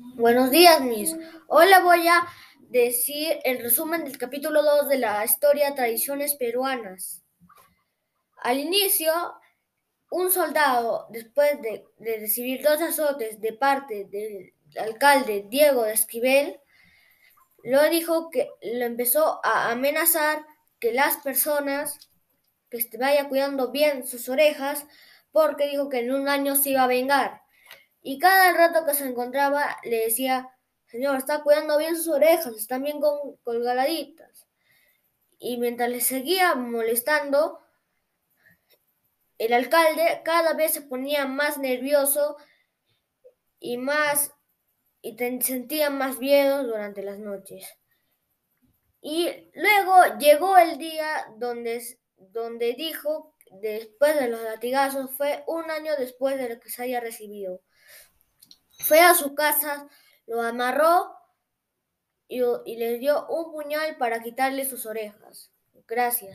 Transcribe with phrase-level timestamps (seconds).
[0.00, 1.16] Buenos días, Miss.
[1.48, 2.24] Hoy le voy a
[2.70, 7.24] decir el resumen del capítulo 2 de la historia Tradiciones Peruanas.
[8.36, 9.12] Al inicio,
[10.12, 16.60] un soldado, después de, recibir dos azotes de parte del alcalde Diego de Esquivel,
[17.64, 20.46] lo dijo que lo empezó a amenazar
[20.78, 22.08] que las personas
[22.70, 24.86] que vaya cuidando bien sus orejas,
[25.32, 27.47] porque dijo que en un año se iba a vengar.
[28.10, 30.48] Y cada rato que se encontraba le decía,
[30.86, 33.00] señor, está cuidando bien sus orejas, están bien
[33.44, 34.48] colgaditas.
[35.38, 37.60] Y mientras le seguía molestando,
[39.36, 42.38] el alcalde cada vez se ponía más nervioso
[43.60, 44.32] y más
[45.02, 47.68] y sentía más miedo durante las noches.
[49.02, 51.84] Y luego llegó el día donde,
[52.16, 57.00] donde dijo, después de los latigazos, fue un año después de lo que se haya
[57.00, 57.62] recibido.
[58.80, 59.88] Fue a su casa,
[60.26, 61.14] lo amarró
[62.28, 65.50] y, y le dio un puñal para quitarle sus orejas.
[65.86, 66.26] Gracias.